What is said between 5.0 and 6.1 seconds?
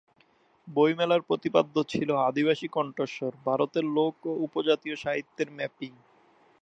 সাহিত্যের ম্যাপিং'।